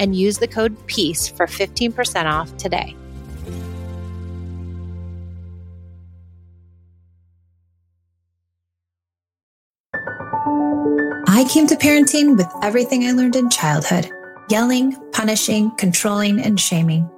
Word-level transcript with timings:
and 0.00 0.16
use 0.16 0.38
the 0.38 0.48
code 0.48 0.74
PEACE 0.88 1.28
for 1.28 1.46
15% 1.46 2.24
off 2.24 2.56
today. 2.56 2.96
I 11.28 11.44
came 11.44 11.66
to 11.68 11.76
parenting 11.76 12.36
with 12.36 12.48
everything 12.62 13.04
I 13.06 13.12
learned 13.12 13.36
in 13.36 13.48
childhood 13.50 14.10
yelling, 14.50 14.96
punishing, 15.12 15.70
controlling, 15.76 16.40
and 16.40 16.58
shaming. 16.58 17.08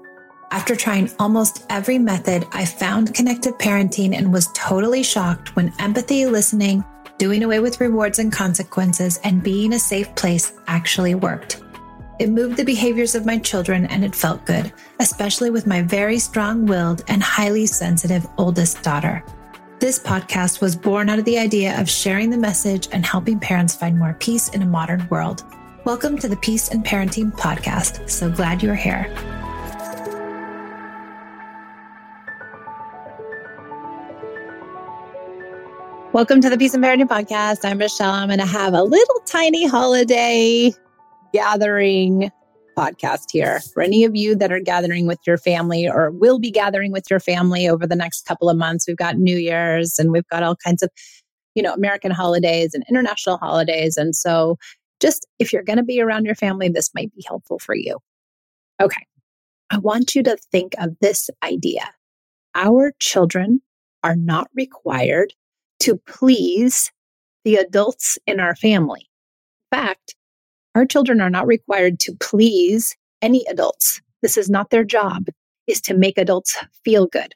After 0.50 0.76
trying 0.76 1.10
almost 1.18 1.64
every 1.70 1.98
method, 1.98 2.46
I 2.52 2.66
found 2.66 3.14
connected 3.14 3.54
parenting 3.54 4.14
and 4.14 4.30
was 4.30 4.50
totally 4.52 5.02
shocked 5.02 5.56
when 5.56 5.72
empathy, 5.78 6.26
listening, 6.26 6.84
doing 7.16 7.42
away 7.42 7.60
with 7.60 7.80
rewards 7.80 8.18
and 8.18 8.30
consequences, 8.30 9.18
and 9.24 9.42
being 9.42 9.72
a 9.72 9.78
safe 9.78 10.14
place 10.14 10.52
actually 10.66 11.14
worked. 11.14 11.61
It 12.22 12.30
moved 12.30 12.56
the 12.56 12.62
behaviors 12.62 13.16
of 13.16 13.26
my 13.26 13.36
children 13.36 13.84
and 13.86 14.04
it 14.04 14.14
felt 14.14 14.46
good, 14.46 14.72
especially 15.00 15.50
with 15.50 15.66
my 15.66 15.82
very 15.82 16.20
strong 16.20 16.66
willed 16.66 17.02
and 17.08 17.20
highly 17.20 17.66
sensitive 17.66 18.24
oldest 18.38 18.80
daughter. 18.84 19.24
This 19.80 19.98
podcast 19.98 20.60
was 20.60 20.76
born 20.76 21.08
out 21.08 21.18
of 21.18 21.24
the 21.24 21.36
idea 21.36 21.80
of 21.80 21.90
sharing 21.90 22.30
the 22.30 22.38
message 22.38 22.86
and 22.92 23.04
helping 23.04 23.40
parents 23.40 23.74
find 23.74 23.98
more 23.98 24.14
peace 24.20 24.50
in 24.50 24.62
a 24.62 24.66
modern 24.66 25.04
world. 25.10 25.42
Welcome 25.84 26.16
to 26.18 26.28
the 26.28 26.36
Peace 26.36 26.68
and 26.68 26.84
Parenting 26.84 27.32
Podcast. 27.32 28.08
So 28.08 28.30
glad 28.30 28.62
you're 28.62 28.76
here. 28.76 29.12
Welcome 36.12 36.40
to 36.40 36.48
the 36.48 36.56
Peace 36.56 36.74
and 36.74 36.84
Parenting 36.84 37.08
Podcast. 37.08 37.68
I'm 37.68 37.78
Michelle. 37.78 38.12
I'm 38.12 38.28
going 38.28 38.38
to 38.38 38.46
have 38.46 38.74
a 38.74 38.82
little 38.84 39.20
tiny 39.26 39.66
holiday 39.66 40.72
gathering 41.32 42.30
podcast 42.76 43.26
here. 43.30 43.60
For 43.72 43.82
any 43.82 44.04
of 44.04 44.16
you 44.16 44.34
that 44.36 44.52
are 44.52 44.60
gathering 44.60 45.06
with 45.06 45.18
your 45.26 45.38
family 45.38 45.86
or 45.86 46.10
will 46.10 46.38
be 46.38 46.50
gathering 46.50 46.92
with 46.92 47.10
your 47.10 47.20
family 47.20 47.68
over 47.68 47.86
the 47.86 47.96
next 47.96 48.26
couple 48.26 48.48
of 48.48 48.56
months, 48.56 48.86
we've 48.86 48.96
got 48.96 49.18
New 49.18 49.36
Year's 49.36 49.98
and 49.98 50.10
we've 50.10 50.28
got 50.28 50.42
all 50.42 50.56
kinds 50.56 50.82
of, 50.82 50.90
you 51.54 51.62
know, 51.62 51.74
American 51.74 52.10
holidays 52.10 52.74
and 52.74 52.84
international 52.88 53.36
holidays. 53.36 53.96
And 53.96 54.16
so, 54.16 54.58
just 55.00 55.26
if 55.38 55.52
you're 55.52 55.64
going 55.64 55.78
to 55.78 55.82
be 55.82 56.00
around 56.00 56.24
your 56.24 56.36
family, 56.36 56.68
this 56.68 56.90
might 56.94 57.12
be 57.14 57.24
helpful 57.26 57.58
for 57.58 57.74
you. 57.74 57.98
Okay. 58.80 59.04
I 59.70 59.78
want 59.78 60.14
you 60.14 60.22
to 60.22 60.36
think 60.52 60.74
of 60.78 60.96
this 61.00 61.28
idea. 61.42 61.82
Our 62.54 62.92
children 63.00 63.62
are 64.04 64.16
not 64.16 64.48
required 64.54 65.34
to 65.80 65.96
please 65.96 66.92
the 67.44 67.56
adults 67.56 68.18
in 68.26 68.38
our 68.38 68.54
family. 68.54 69.08
In 69.72 69.78
fact, 69.78 70.14
our 70.74 70.84
children 70.86 71.20
are 71.20 71.30
not 71.30 71.46
required 71.46 72.00
to 72.00 72.16
please 72.20 72.96
any 73.20 73.44
adults. 73.48 74.00
This 74.22 74.36
is 74.36 74.48
not 74.48 74.70
their 74.70 74.84
job, 74.84 75.26
is 75.66 75.80
to 75.82 75.94
make 75.94 76.18
adults 76.18 76.56
feel 76.84 77.06
good. 77.06 77.34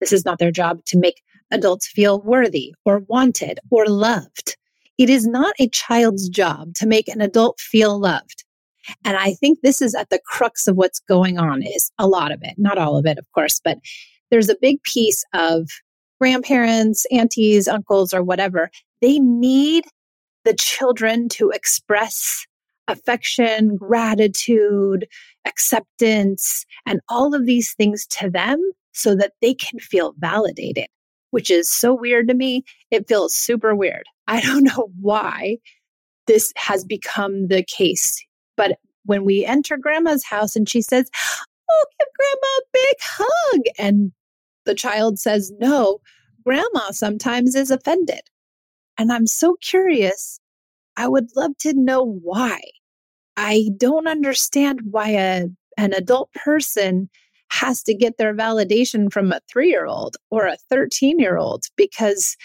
This 0.00 0.12
is 0.12 0.24
not 0.24 0.38
their 0.38 0.52
job 0.52 0.84
to 0.86 0.98
make 0.98 1.22
adults 1.50 1.88
feel 1.88 2.20
worthy 2.20 2.74
or 2.84 3.00
wanted 3.08 3.58
or 3.70 3.86
loved. 3.86 4.56
It 4.96 5.10
is 5.10 5.26
not 5.26 5.54
a 5.58 5.68
child's 5.68 6.28
job 6.28 6.74
to 6.74 6.86
make 6.86 7.08
an 7.08 7.20
adult 7.20 7.60
feel 7.60 7.98
loved. 7.98 8.44
And 9.04 9.16
I 9.16 9.34
think 9.34 9.60
this 9.60 9.82
is 9.82 9.94
at 9.94 10.10
the 10.10 10.20
crux 10.24 10.66
of 10.66 10.76
what's 10.76 11.00
going 11.00 11.38
on 11.38 11.62
is 11.62 11.90
a 11.98 12.08
lot 12.08 12.32
of 12.32 12.40
it, 12.42 12.54
not 12.56 12.78
all 12.78 12.96
of 12.96 13.06
it, 13.06 13.18
of 13.18 13.30
course, 13.32 13.60
but 13.62 13.78
there's 14.30 14.48
a 14.48 14.56
big 14.60 14.82
piece 14.82 15.24
of 15.34 15.68
grandparents, 16.20 17.06
aunties, 17.12 17.68
uncles, 17.68 18.12
or 18.12 18.22
whatever. 18.22 18.70
They 19.00 19.18
need 19.18 19.84
the 20.44 20.54
children 20.54 21.28
to 21.30 21.50
express 21.50 22.46
affection, 22.88 23.76
gratitude, 23.76 25.06
acceptance, 25.46 26.66
and 26.86 27.00
all 27.08 27.34
of 27.34 27.46
these 27.46 27.74
things 27.74 28.06
to 28.06 28.30
them 28.30 28.58
so 28.92 29.14
that 29.14 29.32
they 29.40 29.54
can 29.54 29.78
feel 29.78 30.14
validated, 30.18 30.86
which 31.30 31.50
is 31.50 31.70
so 31.70 31.94
weird 31.94 32.28
to 32.28 32.34
me. 32.34 32.64
It 32.90 33.06
feels 33.06 33.34
super 33.34 33.74
weird. 33.74 34.04
I 34.26 34.40
don't 34.40 34.64
know 34.64 34.90
why 35.00 35.58
this 36.26 36.52
has 36.56 36.84
become 36.84 37.48
the 37.48 37.62
case. 37.62 38.22
But 38.56 38.78
when 39.04 39.24
we 39.24 39.44
enter 39.44 39.76
grandma's 39.76 40.24
house 40.24 40.56
and 40.56 40.68
she 40.68 40.82
says, 40.82 41.10
Oh, 41.70 41.84
give 41.98 42.08
grandma 42.18 42.58
a 42.58 42.62
big 42.72 42.96
hug. 43.00 43.60
And 43.78 44.12
the 44.64 44.74
child 44.74 45.18
says, 45.18 45.52
No, 45.58 46.00
grandma 46.44 46.90
sometimes 46.90 47.54
is 47.54 47.70
offended. 47.70 48.20
And 48.98 49.12
I'm 49.12 49.26
so 49.26 49.56
curious. 49.60 50.40
I 50.96 51.06
would 51.06 51.28
love 51.36 51.56
to 51.58 51.72
know 51.74 52.02
why. 52.02 52.60
I 53.40 53.70
don't 53.76 54.08
understand 54.08 54.80
why 54.90 55.10
a, 55.10 55.46
an 55.76 55.92
adult 55.92 56.32
person 56.32 57.08
has 57.52 57.84
to 57.84 57.94
get 57.94 58.18
their 58.18 58.34
validation 58.34 59.12
from 59.12 59.30
a 59.30 59.40
three 59.48 59.68
year 59.68 59.86
old 59.86 60.16
or 60.28 60.46
a 60.46 60.56
13 60.68 61.20
year 61.20 61.38
old 61.38 61.66
because 61.76 62.36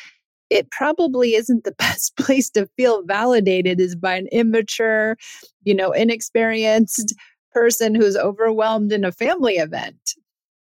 it 0.51 0.69
probably 0.69 1.33
isn't 1.33 1.63
the 1.63 1.71
best 1.79 2.15
place 2.15 2.51
to 2.51 2.69
feel 2.77 3.01
validated 3.03 3.81
is 3.81 3.95
by 3.95 4.15
an 4.15 4.27
immature, 4.31 5.17
you 5.63 5.73
know, 5.73 5.91
inexperienced 5.91 7.15
person 7.51 7.95
who's 7.95 8.15
overwhelmed 8.15 8.91
in 8.91 9.03
a 9.03 9.11
family 9.11 9.55
event. 9.55 10.13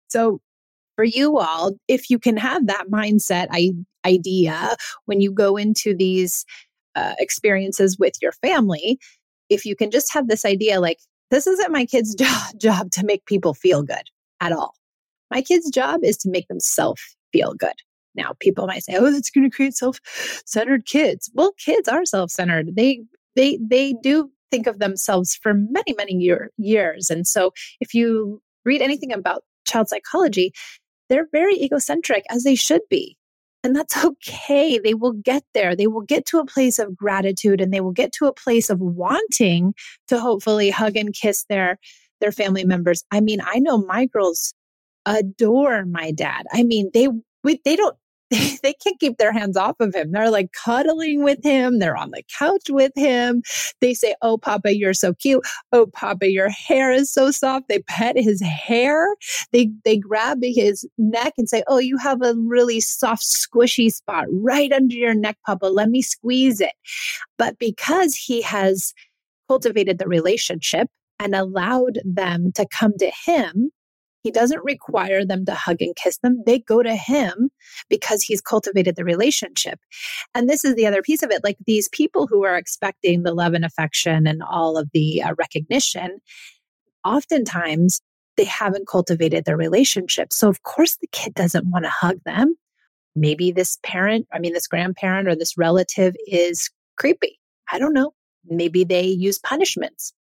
So, 0.08 0.40
for 0.94 1.02
you 1.02 1.38
all, 1.38 1.72
if 1.88 2.08
you 2.08 2.20
can 2.20 2.36
have 2.36 2.68
that 2.68 2.86
mindset 2.88 3.48
I, 3.50 3.72
idea 4.06 4.76
when 5.06 5.20
you 5.20 5.32
go 5.32 5.56
into 5.56 5.92
these 5.92 6.44
uh, 6.94 7.14
experiences 7.18 7.98
with 7.98 8.14
your 8.22 8.30
family, 8.30 9.00
if 9.48 9.64
you 9.64 9.76
can 9.76 9.90
just 9.90 10.12
have 10.12 10.28
this 10.28 10.44
idea 10.44 10.80
like, 10.80 10.98
this 11.30 11.46
isn't 11.46 11.72
my 11.72 11.86
kid's 11.86 12.14
job, 12.14 12.58
job 12.58 12.90
to 12.92 13.04
make 13.04 13.24
people 13.26 13.54
feel 13.54 13.82
good 13.82 14.10
at 14.40 14.52
all. 14.52 14.74
My 15.30 15.42
kid's 15.42 15.70
job 15.70 16.00
is 16.02 16.16
to 16.18 16.30
make 16.30 16.48
themselves 16.48 17.02
feel 17.32 17.54
good. 17.54 17.74
Now, 18.14 18.34
people 18.38 18.66
might 18.66 18.84
say, 18.84 18.94
"Oh, 18.96 19.10
that's 19.10 19.30
going 19.30 19.50
to 19.50 19.54
create 19.54 19.74
self-centered 19.74 20.86
kids." 20.86 21.30
Well, 21.34 21.52
kids 21.58 21.88
are 21.88 22.04
self-centered. 22.04 22.76
They 22.76 23.02
they 23.34 23.58
they 23.60 23.94
do 24.02 24.30
think 24.50 24.66
of 24.68 24.78
themselves 24.78 25.34
for 25.34 25.54
many 25.54 25.94
many 25.96 26.12
year, 26.12 26.50
years, 26.56 27.10
and 27.10 27.26
so 27.26 27.52
if 27.80 27.92
you 27.92 28.40
read 28.64 28.82
anything 28.82 29.12
about 29.12 29.42
child 29.66 29.88
psychology, 29.88 30.52
they're 31.08 31.28
very 31.32 31.54
egocentric, 31.54 32.24
as 32.30 32.44
they 32.44 32.54
should 32.54 32.82
be. 32.88 33.16
And 33.64 33.74
that's 33.74 34.04
okay. 34.04 34.78
They 34.78 34.94
will 34.94 35.12
get 35.12 35.42
there. 35.54 35.74
They 35.74 35.86
will 35.88 36.02
get 36.02 36.26
to 36.26 36.38
a 36.38 36.46
place 36.46 36.78
of 36.78 36.96
gratitude 36.96 37.60
and 37.60 37.72
they 37.72 37.80
will 37.80 37.92
get 37.92 38.12
to 38.12 38.26
a 38.26 38.32
place 38.32 38.70
of 38.70 38.78
wanting 38.80 39.74
to 40.08 40.20
hopefully 40.20 40.70
hug 40.70 40.96
and 40.96 41.12
kiss 41.12 41.44
their 41.48 41.78
their 42.20 42.30
family 42.30 42.64
members. 42.64 43.02
I 43.10 43.20
mean, 43.20 43.40
I 43.44 43.58
know 43.58 43.78
my 43.78 44.06
girls 44.06 44.54
adore 45.04 45.84
my 45.84 46.12
dad. 46.12 46.46
I 46.52 46.62
mean, 46.62 46.90
they 46.94 47.08
we, 47.42 47.60
they 47.64 47.76
don't 47.76 47.96
they, 48.62 48.74
can't 48.74 48.98
keep 49.00 49.18
their 49.18 49.32
hands 49.32 49.56
off 49.56 49.76
of 49.80 49.94
him. 49.94 50.12
They're 50.12 50.30
like 50.30 50.52
cuddling 50.52 51.22
with 51.22 51.42
him. 51.42 51.78
They're 51.78 51.96
on 51.96 52.10
the 52.10 52.22
couch 52.38 52.68
with 52.70 52.92
him. 52.94 53.42
They 53.80 53.94
say, 53.94 54.14
Oh, 54.22 54.38
Papa, 54.38 54.76
you're 54.76 54.94
so 54.94 55.14
cute. 55.14 55.44
Oh, 55.72 55.86
Papa, 55.86 56.30
your 56.30 56.48
hair 56.48 56.90
is 56.92 57.10
so 57.10 57.30
soft. 57.30 57.68
They 57.68 57.80
pet 57.80 58.16
his 58.16 58.42
hair. 58.42 59.08
They, 59.52 59.70
they 59.84 59.96
grab 59.96 60.38
his 60.42 60.86
neck 60.98 61.34
and 61.38 61.48
say, 61.48 61.62
Oh, 61.66 61.78
you 61.78 61.96
have 61.98 62.22
a 62.22 62.34
really 62.36 62.80
soft, 62.80 63.22
squishy 63.22 63.92
spot 63.92 64.26
right 64.30 64.72
under 64.72 64.94
your 64.94 65.14
neck, 65.14 65.38
Papa. 65.46 65.66
Let 65.66 65.90
me 65.90 66.02
squeeze 66.02 66.60
it. 66.60 66.72
But 67.38 67.58
because 67.58 68.14
he 68.14 68.42
has 68.42 68.94
cultivated 69.48 69.98
the 69.98 70.08
relationship 70.08 70.88
and 71.18 71.34
allowed 71.34 71.98
them 72.04 72.52
to 72.52 72.66
come 72.70 72.96
to 72.98 73.10
him 73.24 73.70
He 74.24 74.30
doesn't 74.30 74.64
require 74.64 75.22
them 75.22 75.44
to 75.44 75.54
hug 75.54 75.82
and 75.82 75.94
kiss 75.94 76.16
them. 76.18 76.42
They 76.46 76.58
go 76.58 76.82
to 76.82 76.96
him 76.96 77.50
because 77.90 78.22
he's 78.22 78.40
cultivated 78.40 78.96
the 78.96 79.04
relationship. 79.04 79.78
And 80.34 80.48
this 80.48 80.64
is 80.64 80.74
the 80.74 80.86
other 80.86 81.02
piece 81.02 81.22
of 81.22 81.30
it. 81.30 81.44
Like 81.44 81.58
these 81.66 81.90
people 81.90 82.26
who 82.26 82.42
are 82.42 82.56
expecting 82.56 83.22
the 83.22 83.34
love 83.34 83.52
and 83.52 83.66
affection 83.66 84.26
and 84.26 84.42
all 84.42 84.78
of 84.78 84.88
the 84.94 85.22
uh, 85.22 85.34
recognition, 85.38 86.20
oftentimes 87.04 88.00
they 88.38 88.44
haven't 88.44 88.88
cultivated 88.88 89.44
their 89.44 89.58
relationship. 89.58 90.32
So, 90.32 90.48
of 90.48 90.62
course, 90.62 90.96
the 90.96 91.08
kid 91.12 91.34
doesn't 91.34 91.70
want 91.70 91.84
to 91.84 91.90
hug 91.90 92.16
them. 92.24 92.56
Maybe 93.14 93.52
this 93.52 93.78
parent, 93.82 94.26
I 94.32 94.38
mean, 94.38 94.54
this 94.54 94.66
grandparent 94.66 95.28
or 95.28 95.36
this 95.36 95.58
relative 95.58 96.16
is 96.26 96.70
creepy. 96.96 97.38
I 97.70 97.78
don't 97.78 97.92
know. 97.92 98.14
Maybe 98.46 98.84
they 98.84 99.04
use 99.04 99.38
punishments. 99.38 100.14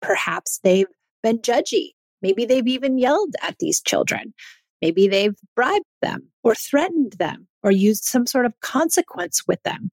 Perhaps 0.00 0.60
they've 0.62 0.86
been 1.24 1.40
judgy. 1.40 1.90
Maybe 2.22 2.44
they've 2.44 2.66
even 2.66 2.98
yelled 2.98 3.34
at 3.42 3.58
these 3.58 3.80
children. 3.80 4.34
Maybe 4.82 5.08
they've 5.08 5.36
bribed 5.56 5.84
them 6.02 6.28
or 6.42 6.54
threatened 6.54 7.14
them 7.18 7.46
or 7.62 7.70
used 7.70 8.04
some 8.04 8.26
sort 8.26 8.46
of 8.46 8.58
consequence 8.60 9.46
with 9.46 9.62
them. 9.62 9.90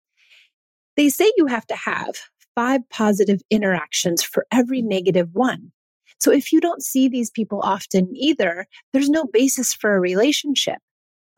They 0.95 1.09
say 1.09 1.31
you 1.37 1.47
have 1.47 1.65
to 1.67 1.75
have 1.75 2.15
five 2.55 2.81
positive 2.89 3.41
interactions 3.49 4.23
for 4.23 4.45
every 4.51 4.81
negative 4.81 5.29
one. 5.33 5.71
So 6.19 6.31
if 6.31 6.53
you 6.53 6.61
don't 6.61 6.83
see 6.83 7.09
these 7.09 7.29
people 7.29 7.59
often 7.63 8.09
either, 8.15 8.65
there's 8.93 9.09
no 9.09 9.25
basis 9.25 9.73
for 9.73 9.95
a 9.95 9.99
relationship. 9.99 10.77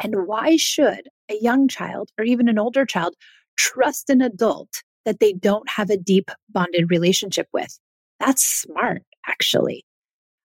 And 0.03 0.27
why 0.27 0.57
should 0.57 1.09
a 1.29 1.37
young 1.41 1.67
child 1.67 2.11
or 2.17 2.23
even 2.23 2.47
an 2.47 2.59
older 2.59 2.85
child 2.85 3.15
trust 3.57 4.09
an 4.09 4.21
adult 4.21 4.83
that 5.05 5.19
they 5.19 5.33
don't 5.33 5.67
have 5.69 5.89
a 5.89 5.97
deep 5.97 6.29
bonded 6.49 6.91
relationship 6.91 7.47
with? 7.51 7.79
That's 8.19 8.45
smart, 8.45 9.01
actually. 9.27 9.86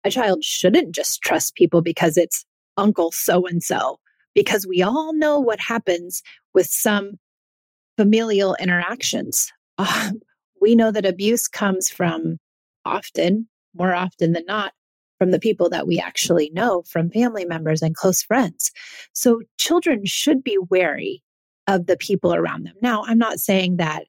A 0.03 0.11
child 0.11 0.43
shouldn't 0.43 0.93
just 0.93 1.21
trust 1.21 1.55
people 1.55 1.81
because 1.81 2.17
it's 2.17 2.45
Uncle 2.77 3.11
so 3.11 3.45
and 3.45 3.61
so, 3.61 3.99
because 4.33 4.65
we 4.65 4.81
all 4.81 5.13
know 5.13 5.39
what 5.39 5.59
happens 5.59 6.23
with 6.53 6.67
some 6.67 7.19
familial 7.97 8.55
interactions. 8.59 9.51
Uh, 9.77 10.11
we 10.61 10.75
know 10.75 10.91
that 10.91 11.05
abuse 11.05 11.47
comes 11.47 11.89
from 11.89 12.37
often, 12.85 13.47
more 13.75 13.93
often 13.93 14.33
than 14.33 14.45
not, 14.45 14.73
from 15.17 15.31
the 15.31 15.39
people 15.39 15.69
that 15.69 15.85
we 15.85 15.99
actually 15.99 16.49
know, 16.51 16.83
from 16.87 17.11
family 17.11 17.45
members 17.45 17.81
and 17.81 17.95
close 17.95 18.23
friends. 18.23 18.71
So 19.13 19.41
children 19.57 20.05
should 20.05 20.43
be 20.43 20.57
wary 20.69 21.21
of 21.67 21.85
the 21.85 21.97
people 21.97 22.33
around 22.33 22.65
them. 22.65 22.73
Now, 22.81 23.03
I'm 23.05 23.19
not 23.19 23.39
saying 23.39 23.77
that 23.77 24.05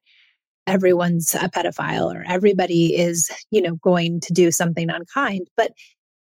everyone's 0.67 1.35
a 1.35 1.49
pedophile 1.49 2.13
or 2.13 2.23
everybody 2.27 2.95
is, 2.95 3.29
you 3.51 3.61
know, 3.61 3.75
going 3.75 4.19
to 4.21 4.33
do 4.33 4.51
something 4.51 4.89
unkind, 4.89 5.47
but 5.57 5.71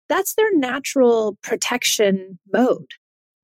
that's 0.09 0.35
their 0.35 0.55
natural 0.57 1.39
protection 1.43 2.39
mode. 2.53 2.91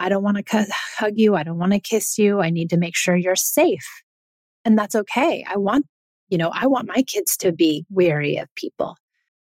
I 0.01 0.09
don't 0.09 0.23
want 0.23 0.45
to 0.45 0.67
hug 0.99 1.15
you. 1.17 1.35
I 1.35 1.43
don't 1.43 1.59
want 1.59 1.73
to 1.73 1.81
kiss 1.81 2.19
you. 2.19 2.41
I 2.41 2.51
need 2.51 2.71
to 2.71 2.77
make 2.77 2.97
sure 2.97 3.17
you're 3.17 3.37
safe. 3.37 3.87
And 4.65 4.79
that's 4.79 4.95
okay. 4.95 5.45
I 5.49 5.57
want, 5.57 5.87
you 6.29 6.39
know, 6.39 6.51
I 6.53 6.67
want 6.67 6.89
my 6.89 7.03
kids 7.03 7.37
to 7.39 7.53
be 7.53 7.85
wary 7.91 8.37
of 8.37 8.55
people. 8.55 8.97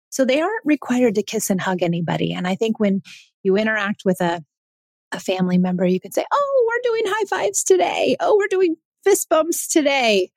So 0.10 0.26
they 0.26 0.42
aren't 0.42 0.66
required 0.66 1.16
to 1.16 1.24
kiss 1.24 1.50
and 1.50 1.60
hug 1.60 1.82
anybody. 1.82 2.34
And 2.34 2.48
I 2.48 2.56
think 2.56 2.80
when 2.80 3.02
you 3.42 3.58
interact 3.58 4.04
with 4.06 4.22
a, 4.22 4.44
a 5.12 5.20
family 5.20 5.58
member, 5.58 5.86
you 5.86 6.00
can 6.00 6.12
say, 6.12 6.26
Oh, 6.32 6.68
we're 6.68 6.92
doing 6.92 7.04
high 7.06 7.26
fives 7.26 7.64
today. 7.64 8.16
Oh, 8.20 8.36
we're 8.38 8.48
doing 8.48 8.76
fist 9.04 9.30
bumps 9.30 9.68
today. 9.68 10.30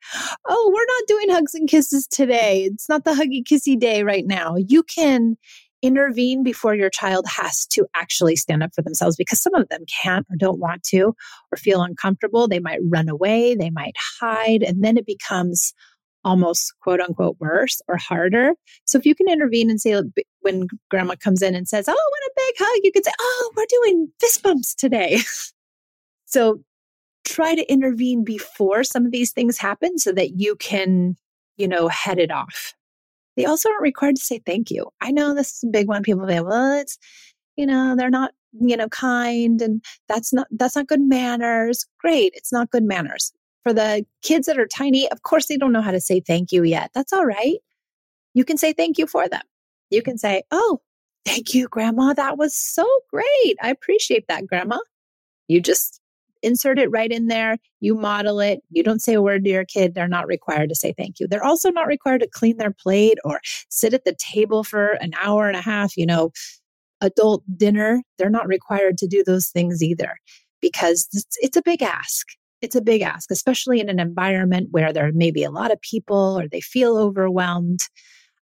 Oh, 0.47 0.71
we're 0.73 0.85
not 0.85 1.07
doing 1.07 1.29
hugs 1.29 1.53
and 1.53 1.69
kisses 1.69 2.07
today. 2.07 2.69
It's 2.71 2.89
not 2.89 3.03
the 3.03 3.11
huggy 3.11 3.43
kissy 3.43 3.79
day 3.79 4.03
right 4.03 4.25
now. 4.25 4.55
You 4.55 4.83
can 4.83 5.37
intervene 5.81 6.43
before 6.43 6.73
your 6.75 6.89
child 6.89 7.25
has 7.27 7.65
to 7.67 7.85
actually 7.95 8.35
stand 8.35 8.63
up 8.63 8.73
for 8.73 8.81
themselves 8.81 9.15
because 9.15 9.39
some 9.39 9.53
of 9.53 9.69
them 9.69 9.83
can't 10.01 10.25
or 10.29 10.35
don't 10.35 10.59
want 10.59 10.83
to 10.83 11.15
or 11.51 11.57
feel 11.57 11.83
uncomfortable. 11.83 12.47
They 12.47 12.59
might 12.59 12.79
run 12.83 13.09
away, 13.09 13.55
they 13.55 13.69
might 13.69 13.95
hide, 14.19 14.63
and 14.63 14.83
then 14.83 14.97
it 14.97 15.05
becomes 15.05 15.73
almost 16.23 16.73
quote 16.81 16.99
unquote 16.99 17.37
worse 17.39 17.81
or 17.87 17.95
harder. 17.97 18.53
So 18.85 18.97
if 18.97 19.05
you 19.05 19.15
can 19.15 19.29
intervene 19.29 19.69
and 19.69 19.79
say, 19.79 20.01
when 20.41 20.67
grandma 20.89 21.15
comes 21.15 21.41
in 21.41 21.55
and 21.55 21.67
says, 21.67 21.87
Oh, 21.87 21.91
what 21.93 21.95
a 21.95 22.31
big 22.35 22.55
hug, 22.59 22.79
you 22.83 22.91
could 22.91 23.05
say, 23.05 23.11
Oh, 23.19 23.51
we're 23.55 23.65
doing 23.69 24.11
fist 24.19 24.43
bumps 24.43 24.75
today. 24.75 25.19
so 26.25 26.61
try 27.27 27.55
to 27.55 27.71
intervene 27.71 28.23
before 28.23 28.83
some 28.83 29.05
of 29.05 29.11
these 29.11 29.31
things 29.31 29.57
happen 29.57 29.97
so 29.97 30.11
that 30.13 30.39
you 30.39 30.55
can, 30.55 31.15
you 31.57 31.67
know, 31.67 31.87
head 31.87 32.19
it 32.19 32.31
off. 32.31 32.73
They 33.35 33.45
also 33.45 33.69
aren't 33.69 33.81
required 33.81 34.15
to 34.15 34.23
say 34.23 34.39
thank 34.39 34.71
you. 34.71 34.87
I 35.01 35.11
know 35.11 35.33
this 35.33 35.57
is 35.57 35.63
a 35.63 35.71
big 35.71 35.87
one. 35.87 36.01
People 36.01 36.27
say, 36.27 36.39
well, 36.39 36.79
it's, 36.79 36.97
you 37.55 37.65
know, 37.65 37.95
they're 37.95 38.09
not, 38.09 38.31
you 38.59 38.75
know, 38.75 38.89
kind 38.89 39.61
and 39.61 39.83
that's 40.07 40.33
not, 40.33 40.47
that's 40.51 40.75
not 40.75 40.87
good 40.87 41.01
manners. 41.01 41.85
Great. 41.99 42.31
It's 42.35 42.51
not 42.51 42.71
good 42.71 42.83
manners. 42.83 43.31
For 43.63 43.73
the 43.73 44.05
kids 44.23 44.47
that 44.47 44.57
are 44.57 44.65
tiny, 44.65 45.09
of 45.11 45.23
course, 45.23 45.47
they 45.47 45.57
don't 45.57 45.73
know 45.73 45.81
how 45.81 45.91
to 45.91 46.01
say 46.01 46.19
thank 46.19 46.51
you 46.51 46.63
yet. 46.63 46.89
That's 46.93 47.13
all 47.13 47.25
right. 47.25 47.57
You 48.33 48.45
can 48.45 48.57
say 48.57 48.73
thank 48.73 48.97
you 48.97 49.05
for 49.05 49.27
them. 49.27 49.41
You 49.89 50.01
can 50.01 50.17
say, 50.17 50.43
oh, 50.51 50.81
thank 51.25 51.53
you, 51.53 51.67
grandma. 51.67 52.13
That 52.13 52.37
was 52.37 52.57
so 52.57 52.87
great. 53.11 53.57
I 53.61 53.69
appreciate 53.69 54.27
that, 54.27 54.47
grandma. 54.47 54.79
You 55.47 55.61
just 55.61 56.01
insert 56.41 56.79
it 56.79 56.91
right 56.91 57.11
in 57.11 57.27
there. 57.27 57.57
You 57.79 57.95
model 57.95 58.39
it. 58.39 58.61
You 58.69 58.83
don't 58.83 59.01
say 59.01 59.13
a 59.13 59.21
word 59.21 59.43
to 59.43 59.49
your 59.49 59.65
kid. 59.65 59.93
They're 59.93 60.07
not 60.07 60.27
required 60.27 60.69
to 60.69 60.75
say 60.75 60.93
thank 60.97 61.19
you. 61.19 61.27
They're 61.27 61.43
also 61.43 61.69
not 61.69 61.87
required 61.87 62.21
to 62.21 62.27
clean 62.27 62.57
their 62.57 62.71
plate 62.71 63.17
or 63.23 63.41
sit 63.69 63.93
at 63.93 64.05
the 64.05 64.15
table 64.17 64.63
for 64.63 64.91
an 65.01 65.13
hour 65.21 65.47
and 65.47 65.57
a 65.57 65.61
half, 65.61 65.97
you 65.97 66.05
know, 66.05 66.31
adult 67.01 67.43
dinner. 67.57 68.01
They're 68.17 68.29
not 68.29 68.47
required 68.47 68.97
to 68.99 69.07
do 69.07 69.23
those 69.23 69.49
things 69.49 69.83
either 69.83 70.17
because 70.61 71.07
it's, 71.13 71.37
it's 71.39 71.57
a 71.57 71.61
big 71.61 71.81
ask. 71.81 72.27
It's 72.61 72.75
a 72.75 72.81
big 72.81 73.01
ask, 73.01 73.29
especially 73.29 73.79
in 73.79 73.89
an 73.89 73.99
environment 73.99 74.69
where 74.71 74.91
there 74.91 75.11
may 75.13 75.29
be 75.29 75.43
a 75.43 75.51
lot 75.51 75.71
of 75.71 75.79
people 75.81 76.39
or 76.39 76.47
they 76.47 76.61
feel 76.61 76.97
overwhelmed. 76.97 77.81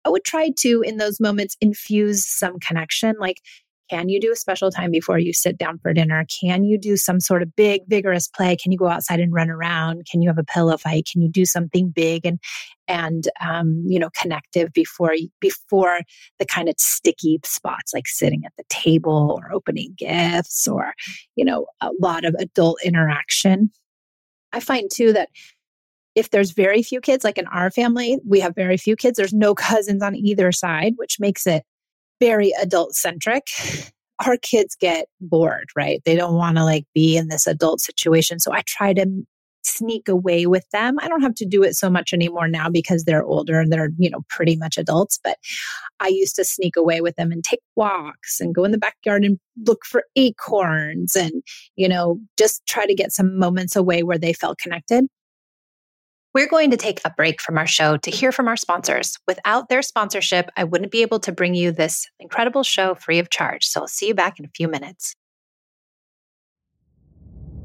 I 0.05 0.09
would 0.09 0.23
try 0.23 0.51
to, 0.59 0.81
in 0.81 0.95
those 0.95 1.19
moments, 1.19 1.57
infuse 1.59 2.25
some 2.25 2.59
connection. 2.59 3.15
Like, 3.19 3.41
can 3.89 4.09
you 4.09 4.19
do 4.19 4.31
a 4.31 4.35
special 4.35 4.71
time 4.71 4.91
before 4.91 5.17
you 5.17 5.33
sit 5.33 5.57
down 5.57 5.79
for 5.79 5.93
dinner? 5.93 6.25
Can 6.29 6.63
you 6.63 6.77
do 6.77 6.97
some 6.97 7.19
sort 7.19 7.41
of 7.41 7.55
big, 7.55 7.81
vigorous 7.87 8.27
play? 8.27 8.55
Can 8.55 8.71
you 8.71 8.77
go 8.77 8.87
outside 8.87 9.19
and 9.19 9.33
run 9.33 9.49
around? 9.49 10.05
Can 10.09 10.21
you 10.21 10.29
have 10.29 10.37
a 10.37 10.43
pillow 10.43 10.77
fight? 10.77 11.07
Can 11.11 11.21
you 11.21 11.29
do 11.29 11.45
something 11.45 11.89
big 11.89 12.25
and 12.25 12.39
and 12.87 13.27
um, 13.41 13.83
you 13.87 13.99
know 13.99 14.09
connective 14.19 14.71
before 14.73 15.13
before 15.39 15.99
the 16.39 16.45
kind 16.45 16.69
of 16.69 16.75
sticky 16.77 17.39
spots 17.43 17.93
like 17.93 18.07
sitting 18.07 18.43
at 18.45 18.53
the 18.57 18.63
table 18.69 19.39
or 19.39 19.53
opening 19.53 19.93
gifts 19.97 20.67
or 20.67 20.93
you 21.35 21.45
know 21.45 21.67
a 21.81 21.91
lot 21.99 22.25
of 22.25 22.35
adult 22.39 22.79
interaction? 22.83 23.71
I 24.53 24.59
find 24.59 24.89
too 24.91 25.13
that 25.13 25.29
if 26.15 26.31
there's 26.31 26.51
very 26.51 26.81
few 26.81 26.99
kids, 26.99 27.23
like 27.23 27.37
in 27.37 27.45
our 27.47 27.69
family, 27.69 28.17
we 28.25 28.39
have 28.39 28.55
very 28.55 28.75
few 28.75 28.95
kids. 28.95 29.17
There's 29.17 29.33
no 29.33 29.53
cousins 29.53 30.01
on 30.01 30.15
either 30.15 30.51
side, 30.51 30.93
which 30.95 31.19
makes 31.19 31.45
it 31.45 31.63
very 32.19 32.51
adult 32.61 32.95
centric, 32.95 33.49
our 34.25 34.37
kids 34.37 34.75
get 34.75 35.07
bored, 35.21 35.69
right? 35.75 36.01
They 36.05 36.15
don't 36.15 36.35
want 36.35 36.57
to 36.57 36.63
like 36.63 36.85
be 36.93 37.17
in 37.17 37.27
this 37.27 37.47
adult 37.47 37.81
situation. 37.81 38.39
So 38.39 38.53
I 38.53 38.61
try 38.65 38.93
to 38.93 39.05
sneak 39.63 40.07
away 40.07 40.45
with 40.45 40.67
them. 40.71 40.97
I 41.01 41.07
don't 41.07 41.21
have 41.21 41.35
to 41.35 41.45
do 41.45 41.61
it 41.61 41.75
so 41.75 41.89
much 41.89 42.13
anymore 42.13 42.47
now 42.47 42.69
because 42.69 43.03
they're 43.03 43.23
older 43.23 43.59
and 43.59 43.71
they're, 43.71 43.89
you 43.97 44.09
know, 44.09 44.21
pretty 44.29 44.55
much 44.55 44.77
adults, 44.77 45.19
but 45.23 45.37
I 45.99 46.07
used 46.07 46.35
to 46.37 46.45
sneak 46.45 46.77
away 46.77 47.01
with 47.01 47.15
them 47.17 47.31
and 47.31 47.43
take 47.43 47.59
walks 47.75 48.39
and 48.39 48.55
go 48.55 48.63
in 48.63 48.71
the 48.71 48.77
backyard 48.77 49.25
and 49.25 49.39
look 49.65 49.83
for 49.85 50.03
acorns 50.15 51.15
and, 51.15 51.43
you 51.75 51.89
know, 51.89 52.19
just 52.37 52.65
try 52.65 52.85
to 52.85 52.95
get 52.95 53.11
some 53.11 53.37
moments 53.37 53.75
away 53.75 54.03
where 54.03 54.17
they 54.17 54.33
felt 54.33 54.57
connected. 54.57 55.05
We're 56.37 56.47
going 56.47 56.69
to 56.69 56.77
take 56.77 57.01
a 57.03 57.09
break 57.09 57.41
from 57.41 57.57
our 57.57 57.65
show 57.65 57.97
to 57.97 58.11
hear 58.11 58.31
from 58.31 58.47
our 58.47 58.55
sponsors. 58.55 59.17
Without 59.25 59.69
their 59.69 59.81
sponsorship, 59.81 60.51
I 60.55 60.65
wouldn't 60.65 60.91
be 60.91 61.01
able 61.01 61.19
to 61.21 61.31
bring 61.31 61.55
you 61.55 61.71
this 61.71 62.05
incredible 62.19 62.61
show 62.61 62.93
free 62.93 63.17
of 63.17 63.31
charge. 63.31 63.65
So 63.65 63.81
I'll 63.81 63.87
see 63.87 64.09
you 64.09 64.13
back 64.13 64.37
in 64.37 64.45
a 64.45 64.49
few 64.49 64.67
minutes. 64.67 65.15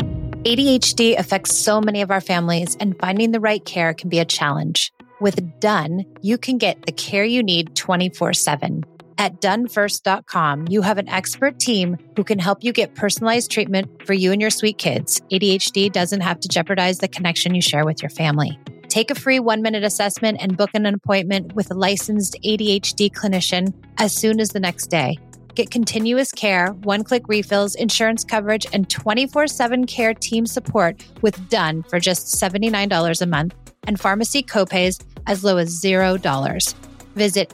ADHD 0.01 1.19
affects 1.19 1.55
so 1.55 1.83
many 1.83 2.01
of 2.01 2.11
our 2.11 2.23
families, 2.23 2.75
and 2.81 2.99
finding 2.99 3.33
the 3.33 3.41
right 3.41 3.63
care 3.63 3.93
can 3.93 4.09
be 4.09 4.21
a 4.21 4.25
challenge. 4.25 4.91
With 5.21 5.61
Done, 5.61 6.07
you 6.23 6.39
can 6.39 6.57
get 6.57 6.87
the 6.87 6.93
care 6.93 7.25
you 7.25 7.43
need 7.43 7.77
24 7.77 8.33
7. 8.33 8.85
At 9.19 9.41
donefirst.com, 9.41 10.69
you 10.69 10.83
have 10.83 10.99
an 10.99 11.09
expert 11.09 11.59
team 11.59 11.97
who 12.17 12.25
can 12.25 12.39
help 12.39 12.65
you 12.65 12.73
get 12.73 12.95
personalized 12.95 13.51
treatment 13.51 14.07
for 14.07 14.15
you 14.15 14.33
and 14.33 14.41
your 14.41 14.51
sweet 14.51 14.79
kids. 14.79 15.21
ADHD 15.31 15.93
doesn't 15.93 16.21
have 16.21 16.41
to 16.41 16.49
jeopardize 16.49 16.99
the 16.99 17.09
connection 17.09 17.55
you 17.55 17.63
share 17.63 17.85
with 17.85 18.03
your 18.03 18.11
family. 18.11 18.59
Take 18.89 19.11
a 19.11 19.15
free 19.15 19.41
one 19.41 19.63
minute 19.63 19.85
assessment 19.85 20.39
and 20.41 20.57
book 20.57 20.71
an 20.75 20.87
appointment 20.87 21.55
with 21.55 21.71
a 21.71 21.75
licensed 21.75 22.37
ADHD 22.45 23.11
clinician 23.11 23.73
as 23.99 24.15
soon 24.15 24.41
as 24.41 24.51
the 24.51 24.61
next 24.61 24.89
day. 24.89 25.19
Get 25.55 25.71
continuous 25.71 26.33
care, 26.33 26.69
one 26.83 27.05
click 27.05 27.29
refills, 27.29 27.75
insurance 27.75 28.25
coverage, 28.25 28.67
and 28.73 28.89
24 28.89 29.47
7 29.47 29.87
care 29.87 30.15
team 30.15 30.47
support 30.47 31.05
with 31.21 31.49
Done 31.49 31.83
for 31.85 32.01
just 32.01 32.41
$79 32.41 33.21
a 33.21 33.27
month 33.27 33.55
and 33.87 34.01
pharmacy 34.01 34.43
copays 34.43 35.05
as 35.27 35.45
low 35.45 35.59
as 35.59 35.81
$0. 35.81 36.75
Visit 37.15 37.53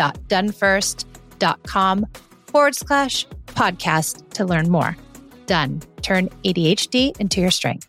get.donefirst.com 0.00 2.06
forward 2.46 2.74
slash 2.74 3.26
podcast 3.46 4.28
to 4.30 4.46
learn 4.46 4.70
more. 4.70 4.96
Done. 5.46 5.80
Turn 6.02 6.28
ADHD 6.44 7.18
into 7.20 7.40
your 7.40 7.50
strength. 7.50 7.88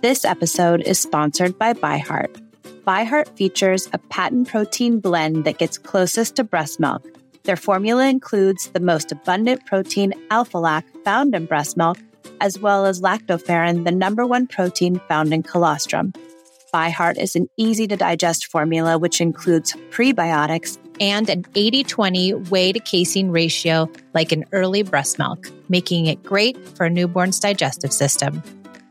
This 0.00 0.24
episode 0.24 0.80
is 0.80 0.98
sponsored 0.98 1.58
by 1.58 1.74
ByHeart. 1.74 2.40
ByHeart 2.84 3.36
features 3.36 3.88
a 3.92 3.98
patent 3.98 4.48
protein 4.48 4.98
blend 4.98 5.44
that 5.44 5.58
gets 5.58 5.78
closest 5.78 6.34
to 6.36 6.44
breast 6.44 6.80
milk. 6.80 7.06
Their 7.44 7.54
formula 7.54 8.08
includes 8.08 8.66
the 8.68 8.80
most 8.80 9.12
abundant 9.12 9.64
protein, 9.66 10.12
alpha 10.30 10.58
lac, 10.58 10.84
found 11.04 11.36
in 11.36 11.46
breast 11.46 11.76
milk, 11.76 11.98
as 12.40 12.58
well 12.58 12.86
as 12.86 13.00
lactoferrin, 13.00 13.84
the 13.84 13.92
number 13.92 14.26
one 14.26 14.46
protein 14.46 15.00
found 15.08 15.32
in 15.32 15.42
colostrum. 15.42 16.12
ByHeart 16.72 17.18
is 17.18 17.36
an 17.36 17.48
easy 17.58 17.86
to 17.86 17.96
digest 17.96 18.46
formula 18.46 18.96
which 18.96 19.20
includes 19.20 19.74
prebiotics 19.90 20.78
and 21.00 21.28
an 21.28 21.44
80 21.54 21.84
20 21.84 22.32
whey 22.50 22.72
to 22.72 22.80
casein 22.80 23.30
ratio 23.30 23.90
like 24.14 24.32
an 24.32 24.44
early 24.52 24.82
breast 24.82 25.18
milk, 25.18 25.50
making 25.68 26.06
it 26.06 26.22
great 26.22 26.56
for 26.76 26.86
a 26.86 26.90
newborn's 26.90 27.38
digestive 27.38 27.92
system. 27.92 28.42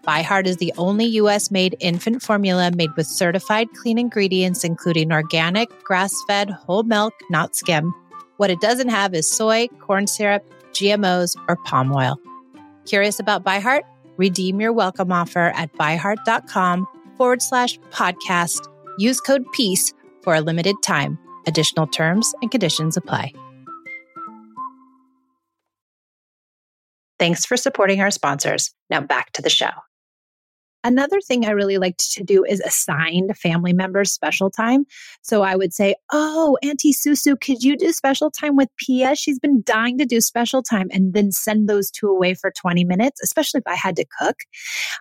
ByHeart 0.03 0.45
is 0.45 0.57
the 0.57 0.73
only 0.77 1.05
US 1.05 1.51
made 1.51 1.75
infant 1.79 2.21
formula 2.21 2.71
made 2.71 2.95
with 2.95 3.07
certified 3.07 3.67
clean 3.73 3.97
ingredients, 3.97 4.63
including 4.63 5.11
organic, 5.11 5.69
grass 5.83 6.13
fed, 6.27 6.49
whole 6.49 6.83
milk, 6.83 7.13
not 7.29 7.55
skim. 7.55 7.93
What 8.37 8.49
it 8.49 8.61
doesn't 8.61 8.89
have 8.89 9.13
is 9.13 9.27
soy, 9.27 9.67
corn 9.79 10.07
syrup, 10.07 10.43
GMOs, 10.73 11.35
or 11.47 11.55
palm 11.55 11.93
oil. 11.93 12.19
Curious 12.85 13.19
about 13.19 13.43
ByHeart? 13.43 13.81
Redeem 14.17 14.61
your 14.61 14.73
welcome 14.73 15.11
offer 15.11 15.51
at 15.55 15.73
byheart.com 15.73 16.87
forward 17.17 17.41
slash 17.41 17.79
podcast. 17.91 18.67
Use 18.97 19.19
code 19.21 19.43
PEACE 19.53 19.93
for 20.21 20.35
a 20.35 20.41
limited 20.41 20.75
time. 20.83 21.17
Additional 21.47 21.87
terms 21.87 22.33
and 22.41 22.51
conditions 22.51 22.97
apply. 22.97 23.33
Thanks 27.19 27.45
for 27.45 27.55
supporting 27.55 28.01
our 28.01 28.09
sponsors. 28.09 28.73
Now 28.89 29.01
back 29.01 29.31
to 29.33 29.43
the 29.43 29.49
show. 29.49 29.69
Another 30.83 31.21
thing 31.21 31.45
I 31.45 31.51
really 31.51 31.77
liked 31.77 32.11
to 32.13 32.23
do 32.23 32.43
is 32.43 32.59
assign 32.61 33.33
family 33.33 33.73
members 33.73 34.11
special 34.11 34.49
time. 34.49 34.85
So 35.21 35.43
I 35.43 35.55
would 35.55 35.73
say, 35.73 35.95
Oh, 36.11 36.57
Auntie 36.63 36.93
Susu, 36.93 37.39
could 37.39 37.63
you 37.63 37.77
do 37.77 37.91
special 37.91 38.31
time 38.31 38.55
with 38.55 38.69
Pia? 38.77 39.15
She's 39.15 39.39
been 39.39 39.61
dying 39.63 39.97
to 39.99 40.05
do 40.05 40.19
special 40.21 40.63
time 40.63 40.87
and 40.91 41.13
then 41.13 41.31
send 41.31 41.69
those 41.69 41.91
two 41.91 42.07
away 42.07 42.33
for 42.33 42.51
20 42.51 42.83
minutes, 42.83 43.21
especially 43.21 43.59
if 43.59 43.67
I 43.67 43.75
had 43.75 43.95
to 43.97 44.05
cook. 44.19 44.37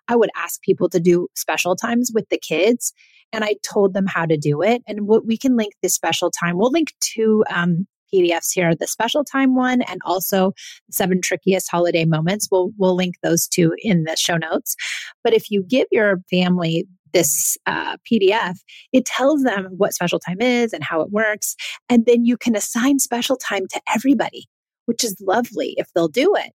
I 0.08 0.16
would 0.16 0.30
ask 0.36 0.60
people 0.62 0.88
to 0.90 1.00
do 1.00 1.28
special 1.34 1.76
times 1.76 2.10
with 2.14 2.28
the 2.28 2.38
kids 2.38 2.92
and 3.32 3.44
I 3.44 3.54
told 3.62 3.94
them 3.94 4.06
how 4.06 4.26
to 4.26 4.36
do 4.36 4.62
it. 4.62 4.82
And 4.86 5.06
what 5.06 5.26
we 5.26 5.36
can 5.36 5.56
link 5.56 5.74
this 5.82 5.94
special 5.94 6.30
time. 6.30 6.58
We'll 6.58 6.72
link 6.72 6.92
to 7.14 7.44
um, 7.48 7.86
PDFs 8.12 8.52
here, 8.52 8.74
the 8.74 8.86
special 8.86 9.24
time 9.24 9.54
one 9.54 9.82
and 9.82 10.00
also 10.04 10.52
seven 10.90 11.20
trickiest 11.20 11.70
holiday 11.70 12.04
moments. 12.04 12.48
We'll, 12.50 12.72
we'll 12.78 12.94
link 12.94 13.16
those 13.22 13.46
two 13.46 13.74
in 13.78 14.04
the 14.04 14.16
show 14.16 14.36
notes. 14.36 14.76
But 15.22 15.34
if 15.34 15.50
you 15.50 15.62
give 15.62 15.86
your 15.90 16.20
family 16.30 16.86
this 17.12 17.58
uh, 17.66 17.96
PDF, 18.10 18.56
it 18.92 19.04
tells 19.04 19.42
them 19.42 19.68
what 19.76 19.94
special 19.94 20.18
time 20.18 20.40
is 20.40 20.72
and 20.72 20.84
how 20.84 21.00
it 21.00 21.10
works. 21.10 21.56
And 21.88 22.06
then 22.06 22.24
you 22.24 22.36
can 22.36 22.56
assign 22.56 22.98
special 22.98 23.36
time 23.36 23.66
to 23.68 23.80
everybody, 23.92 24.46
which 24.86 25.04
is 25.04 25.16
lovely 25.20 25.74
if 25.76 25.88
they'll 25.94 26.08
do 26.08 26.34
it. 26.36 26.52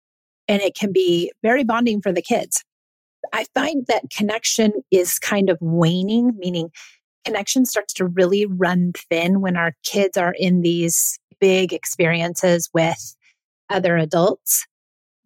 And 0.48 0.62
it 0.62 0.75
can 0.75 0.91
be 0.91 1.31
very 1.41 1.63
bonding 1.63 2.01
for 2.01 2.12
the 2.12 2.22
kids. 2.22 2.63
I 3.31 3.45
find 3.53 3.86
that 3.88 4.10
connection 4.15 4.74
is 4.91 5.17
kind 5.17 5.50
of 5.50 5.57
waning, 5.62 6.33
meaning 6.38 6.69
connection 7.24 7.65
starts 7.65 7.93
to 7.93 8.05
really 8.05 8.45
run 8.45 8.93
thin 9.10 9.41
when 9.41 9.55
our 9.55 9.74
kids 9.83 10.17
are 10.17 10.36
in 10.38 10.62
these 10.62 11.19
big 11.43 11.73
experiences 11.73 12.69
with 12.73 13.17
other 13.69 13.97
adults 13.97 14.65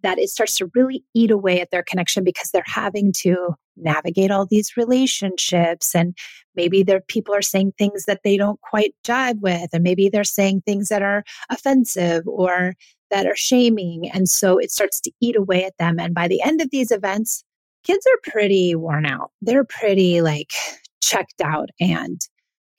that 0.01 0.17
it 0.17 0.29
starts 0.29 0.55
to 0.55 0.71
really 0.73 1.03
eat 1.13 1.29
away 1.29 1.61
at 1.61 1.69
their 1.69 1.83
connection 1.83 2.23
because 2.23 2.49
they're 2.49 2.63
having 2.65 3.11
to 3.11 3.53
navigate 3.75 4.31
all 4.31 4.47
these 4.47 4.75
relationships 4.77 5.93
and 5.93 6.17
maybe 6.55 6.81
their 6.81 7.01
people 7.01 7.35
are 7.35 7.41
saying 7.43 7.71
things 7.77 8.05
that 8.05 8.21
they 8.23 8.35
don't 8.35 8.59
quite 8.61 8.95
jive 9.05 9.39
with 9.41 9.69
and 9.73 9.83
maybe 9.83 10.09
they're 10.09 10.23
saying 10.23 10.59
things 10.61 10.89
that 10.89 11.03
are 11.03 11.23
offensive 11.51 12.27
or 12.27 12.73
that 13.11 13.27
are 13.27 13.35
shaming 13.35 14.09
and 14.09 14.27
so 14.27 14.57
it 14.57 14.71
starts 14.71 14.99
to 14.99 15.11
eat 15.21 15.35
away 15.35 15.65
at 15.65 15.77
them 15.77 15.99
and 15.99 16.15
by 16.15 16.27
the 16.27 16.41
end 16.41 16.61
of 16.61 16.71
these 16.71 16.89
events 16.89 17.43
kids 17.83 18.07
are 18.07 18.31
pretty 18.31 18.73
worn 18.73 19.05
out. 19.05 19.31
They're 19.41 19.63
pretty 19.63 20.21
like 20.21 20.51
checked 21.01 21.41
out 21.41 21.69
and 21.79 22.19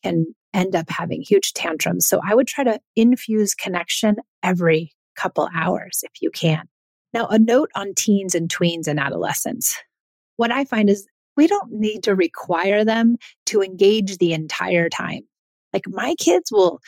can 0.04 0.34
end 0.54 0.74
up 0.74 0.88
having 0.90 1.22
huge 1.22 1.52
tantrums. 1.52 2.06
So 2.06 2.20
I 2.26 2.34
would 2.34 2.46
try 2.46 2.64
to 2.64 2.80
infuse 2.96 3.54
connection 3.54 4.16
every 4.42 4.92
couple 5.16 5.48
hours 5.54 6.00
if 6.02 6.22
you 6.22 6.30
can. 6.30 6.68
Now, 7.12 7.26
a 7.26 7.38
note 7.38 7.70
on 7.74 7.94
teens 7.94 8.34
and 8.34 8.48
tweens 8.48 8.86
and 8.86 9.00
adolescents. 9.00 9.76
What 10.36 10.50
I 10.52 10.64
find 10.64 10.88
is 10.88 11.06
we 11.36 11.46
don't 11.46 11.72
need 11.72 12.04
to 12.04 12.14
require 12.14 12.84
them 12.84 13.16
to 13.46 13.62
engage 13.62 14.18
the 14.18 14.32
entire 14.32 14.88
time. 14.88 15.22
Like 15.72 15.84
my 15.88 16.14
kids 16.18 16.50
will, 16.50 16.80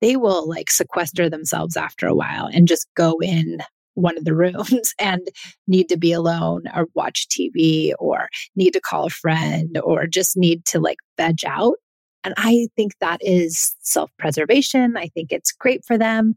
they 0.00 0.16
will 0.16 0.48
like 0.48 0.70
sequester 0.70 1.28
themselves 1.28 1.76
after 1.76 2.06
a 2.06 2.14
while 2.14 2.48
and 2.52 2.68
just 2.68 2.86
go 2.94 3.18
in 3.20 3.58
one 3.94 4.16
of 4.16 4.24
the 4.24 4.34
rooms 4.34 4.94
and 4.98 5.28
need 5.66 5.88
to 5.90 5.96
be 5.96 6.12
alone 6.12 6.64
or 6.74 6.86
watch 6.94 7.28
TV 7.28 7.92
or 7.98 8.28
need 8.56 8.72
to 8.72 8.80
call 8.80 9.06
a 9.06 9.10
friend 9.10 9.78
or 9.82 10.06
just 10.06 10.36
need 10.36 10.64
to 10.66 10.80
like 10.80 10.98
veg 11.16 11.44
out. 11.46 11.76
And 12.24 12.34
I 12.36 12.68
think 12.76 12.92
that 13.00 13.20
is 13.22 13.76
self 13.80 14.10
preservation. 14.18 14.96
I 14.96 15.08
think 15.08 15.32
it's 15.32 15.52
great 15.52 15.84
for 15.84 15.96
them. 15.96 16.34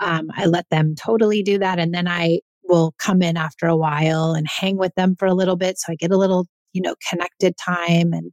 Um, 0.00 0.30
I 0.34 0.46
let 0.46 0.68
them 0.70 0.94
totally 0.94 1.42
do 1.42 1.58
that. 1.58 1.78
And 1.78 1.94
then 1.94 2.08
I 2.08 2.40
will 2.64 2.94
come 2.98 3.22
in 3.22 3.36
after 3.36 3.66
a 3.66 3.76
while 3.76 4.34
and 4.34 4.46
hang 4.48 4.76
with 4.76 4.94
them 4.94 5.16
for 5.16 5.26
a 5.26 5.34
little 5.34 5.56
bit. 5.56 5.78
So 5.78 5.92
I 5.92 5.96
get 5.96 6.10
a 6.10 6.16
little, 6.16 6.46
you 6.72 6.82
know, 6.82 6.94
connected 7.08 7.56
time 7.56 8.12
and, 8.12 8.32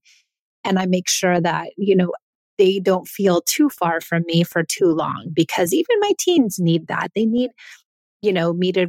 and 0.63 0.79
I 0.79 0.85
make 0.85 1.09
sure 1.09 1.39
that, 1.39 1.69
you 1.77 1.95
know, 1.95 2.11
they 2.57 2.79
don't 2.79 3.07
feel 3.07 3.41
too 3.41 3.69
far 3.69 4.01
from 4.01 4.23
me 4.25 4.43
for 4.43 4.63
too 4.63 4.91
long 4.91 5.29
because 5.33 5.73
even 5.73 5.95
my 6.01 6.11
teens 6.19 6.59
need 6.59 6.87
that. 6.87 7.11
They 7.15 7.25
need, 7.25 7.51
you 8.21 8.33
know, 8.33 8.53
me 8.53 8.71
to 8.73 8.87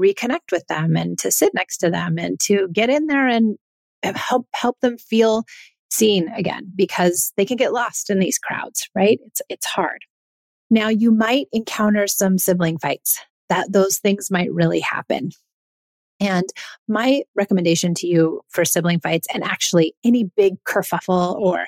reconnect 0.00 0.50
with 0.50 0.66
them 0.68 0.96
and 0.96 1.18
to 1.18 1.30
sit 1.30 1.52
next 1.54 1.78
to 1.78 1.90
them 1.90 2.18
and 2.18 2.40
to 2.40 2.68
get 2.72 2.88
in 2.88 3.06
there 3.06 3.28
and 3.28 3.58
help 4.02 4.46
help 4.54 4.80
them 4.80 4.96
feel 4.96 5.44
seen 5.90 6.28
again 6.36 6.70
because 6.74 7.32
they 7.36 7.44
can 7.44 7.56
get 7.56 7.72
lost 7.72 8.10
in 8.10 8.18
these 8.18 8.38
crowds, 8.38 8.88
right? 8.94 9.18
It's 9.26 9.42
it's 9.48 9.66
hard. 9.66 10.04
Now 10.70 10.88
you 10.88 11.10
might 11.10 11.48
encounter 11.52 12.06
some 12.06 12.38
sibling 12.38 12.78
fights. 12.78 13.20
That 13.48 13.72
those 13.72 13.98
things 13.98 14.30
might 14.30 14.52
really 14.52 14.78
happen. 14.78 15.30
And 16.20 16.44
my 16.86 17.22
recommendation 17.34 17.94
to 17.94 18.06
you 18.06 18.42
for 18.48 18.64
sibling 18.64 19.00
fights 19.00 19.26
and 19.32 19.42
actually 19.42 19.94
any 20.04 20.24
big 20.24 20.62
kerfuffle 20.64 21.34
or 21.34 21.66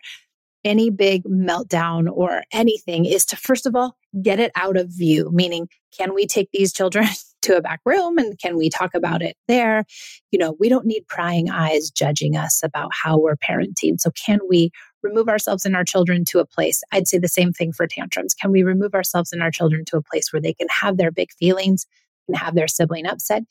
any 0.64 0.90
big 0.90 1.24
meltdown 1.24 2.08
or 2.10 2.44
anything 2.52 3.04
is 3.04 3.24
to 3.26 3.36
first 3.36 3.66
of 3.66 3.74
all 3.74 3.96
get 4.22 4.38
it 4.38 4.52
out 4.54 4.76
of 4.76 4.88
view, 4.90 5.30
meaning, 5.32 5.68
can 5.96 6.14
we 6.14 6.26
take 6.26 6.50
these 6.52 6.72
children 6.72 7.06
to 7.42 7.56
a 7.56 7.62
back 7.62 7.80
room 7.84 8.18
and 8.18 8.38
can 8.38 8.56
we 8.56 8.68
talk 8.68 8.94
about 8.94 9.22
it 9.22 9.36
there? 9.48 9.84
You 10.30 10.38
know, 10.38 10.56
we 10.58 10.68
don't 10.68 10.86
need 10.86 11.06
prying 11.08 11.50
eyes 11.50 11.90
judging 11.90 12.36
us 12.36 12.62
about 12.62 12.90
how 12.92 13.18
we're 13.18 13.36
parenting. 13.36 14.00
So, 14.00 14.10
can 14.10 14.40
we 14.48 14.70
remove 15.02 15.28
ourselves 15.28 15.66
and 15.66 15.76
our 15.76 15.84
children 15.84 16.24
to 16.26 16.38
a 16.38 16.46
place? 16.46 16.82
I'd 16.92 17.08
say 17.08 17.18
the 17.18 17.28
same 17.28 17.52
thing 17.52 17.72
for 17.72 17.86
tantrums. 17.86 18.34
Can 18.34 18.50
we 18.50 18.62
remove 18.62 18.94
ourselves 18.94 19.32
and 19.32 19.42
our 19.42 19.50
children 19.50 19.84
to 19.86 19.96
a 19.96 20.02
place 20.02 20.32
where 20.32 20.42
they 20.42 20.54
can 20.54 20.68
have 20.70 20.96
their 20.96 21.10
big 21.10 21.32
feelings 21.32 21.86
and 22.28 22.36
have 22.36 22.54
their 22.54 22.68
sibling 22.68 23.06
upset 23.06 23.42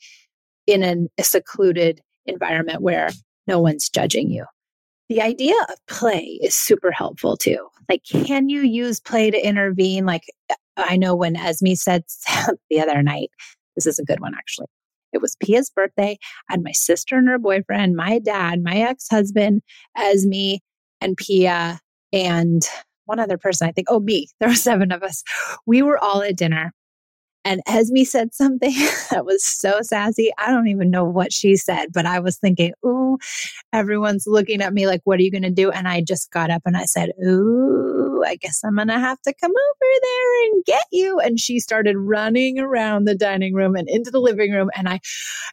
in 0.66 0.82
an, 0.82 1.08
a 1.18 1.22
secluded 1.22 2.00
environment 2.26 2.82
where 2.82 3.10
no 3.46 3.60
one's 3.60 3.88
judging 3.88 4.30
you? 4.30 4.44
The 5.08 5.20
idea 5.20 5.54
of 5.68 5.86
play 5.86 6.38
is 6.42 6.54
super 6.54 6.90
helpful 6.90 7.36
too. 7.36 7.68
Like, 7.88 8.02
can 8.04 8.48
you 8.48 8.62
use 8.62 9.00
play 9.00 9.30
to 9.30 9.46
intervene? 9.46 10.06
Like, 10.06 10.22
I 10.76 10.96
know 10.96 11.14
when 11.14 11.36
Esme 11.36 11.74
said 11.74 12.04
the 12.70 12.80
other 12.80 13.02
night, 13.02 13.30
this 13.74 13.86
is 13.86 13.98
a 13.98 14.04
good 14.04 14.20
one 14.20 14.34
actually. 14.34 14.66
It 15.12 15.20
was 15.20 15.36
Pia's 15.40 15.70
birthday. 15.70 16.18
Had 16.48 16.62
my 16.62 16.72
sister 16.72 17.16
and 17.16 17.28
her 17.28 17.38
boyfriend, 17.38 17.96
my 17.96 18.18
dad, 18.18 18.62
my 18.62 18.76
ex 18.76 19.08
husband, 19.10 19.62
Esme, 19.96 20.56
and 21.00 21.16
Pia, 21.16 21.80
and 22.12 22.66
one 23.04 23.18
other 23.18 23.38
person, 23.38 23.68
I 23.68 23.72
think. 23.72 23.88
Oh, 23.90 24.00
me. 24.00 24.28
There 24.40 24.48
were 24.48 24.54
seven 24.54 24.92
of 24.92 25.02
us. 25.02 25.22
We 25.66 25.82
were 25.82 26.02
all 26.02 26.22
at 26.22 26.36
dinner. 26.36 26.72
And 27.44 27.60
Esme 27.66 28.04
said 28.04 28.34
something 28.34 28.72
that 29.10 29.24
was 29.26 29.42
so 29.42 29.80
sassy. 29.82 30.30
I 30.38 30.50
don't 30.50 30.68
even 30.68 30.90
know 30.90 31.04
what 31.04 31.32
she 31.32 31.56
said, 31.56 31.88
but 31.92 32.06
I 32.06 32.20
was 32.20 32.38
thinking, 32.38 32.72
ooh, 32.86 33.18
everyone's 33.72 34.26
looking 34.26 34.62
at 34.62 34.72
me 34.72 34.86
like, 34.86 35.00
what 35.04 35.18
are 35.18 35.22
you 35.22 35.30
going 35.30 35.42
to 35.42 35.50
do? 35.50 35.70
And 35.70 35.88
I 35.88 36.02
just 36.02 36.30
got 36.30 36.50
up 36.50 36.62
and 36.64 36.76
I 36.76 36.84
said, 36.84 37.10
ooh, 37.24 38.11
I 38.24 38.36
guess 38.36 38.62
I'm 38.64 38.76
going 38.76 38.88
to 38.88 38.98
have 38.98 39.20
to 39.22 39.34
come 39.34 39.50
over 39.50 40.00
there 40.02 40.44
and 40.44 40.64
get 40.64 40.84
you. 40.92 41.18
And 41.20 41.38
she 41.38 41.60
started 41.60 41.96
running 41.96 42.58
around 42.58 43.04
the 43.04 43.14
dining 43.14 43.54
room 43.54 43.76
and 43.76 43.88
into 43.88 44.10
the 44.10 44.20
living 44.20 44.52
room. 44.52 44.70
And 44.74 44.88
I, 44.88 45.00